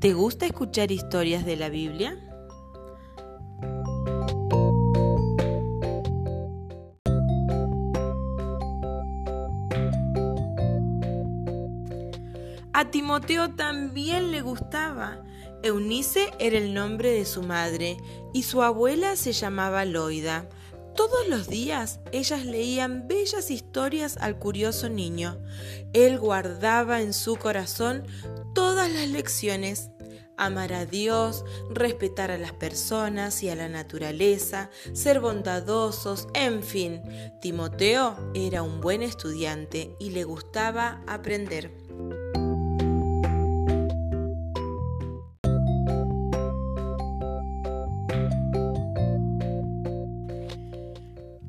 [0.00, 2.16] ¿Te gusta escuchar historias de la Biblia?
[12.72, 15.24] A Timoteo también le gustaba.
[15.64, 17.96] Eunice era el nombre de su madre
[18.32, 20.48] y su abuela se llamaba Loida.
[20.94, 25.40] Todos los días ellas leían bellas historias al curioso niño.
[25.92, 28.04] Él guardaba en su corazón
[28.58, 29.90] todas las lecciones.
[30.36, 37.00] Amar a Dios, respetar a las personas y a la naturaleza, ser bondadosos, en fin.
[37.40, 41.87] Timoteo era un buen estudiante y le gustaba aprender.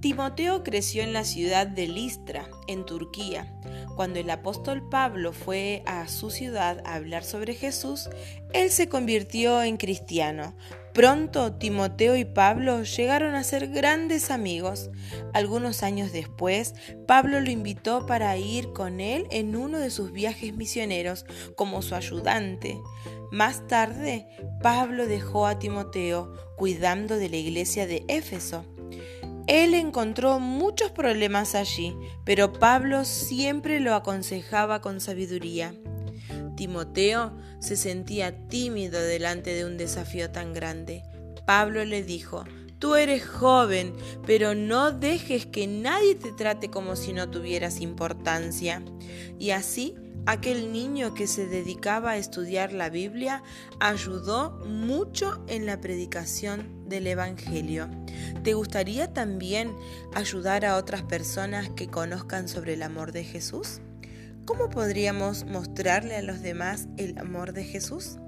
[0.00, 3.52] Timoteo creció en la ciudad de Listra, en Turquía.
[3.96, 8.08] Cuando el apóstol Pablo fue a su ciudad a hablar sobre Jesús,
[8.52, 10.54] él se convirtió en cristiano.
[10.94, 14.88] Pronto Timoteo y Pablo llegaron a ser grandes amigos.
[15.32, 16.74] Algunos años después,
[17.08, 21.96] Pablo lo invitó para ir con él en uno de sus viajes misioneros como su
[21.96, 22.80] ayudante.
[23.32, 24.28] Más tarde,
[24.62, 28.64] Pablo dejó a Timoteo cuidando de la iglesia de Éfeso.
[29.48, 35.74] Él encontró muchos problemas allí, pero Pablo siempre lo aconsejaba con sabiduría.
[36.54, 41.02] Timoteo se sentía tímido delante de un desafío tan grande.
[41.46, 42.44] Pablo le dijo,
[42.78, 43.94] Tú eres joven,
[44.26, 48.82] pero no dejes que nadie te trate como si no tuvieras importancia.
[49.38, 53.42] Y así Aquel niño que se dedicaba a estudiar la Biblia
[53.80, 57.88] ayudó mucho en la predicación del Evangelio.
[58.42, 59.74] ¿Te gustaría también
[60.14, 63.80] ayudar a otras personas que conozcan sobre el amor de Jesús?
[64.44, 68.18] ¿Cómo podríamos mostrarle a los demás el amor de Jesús?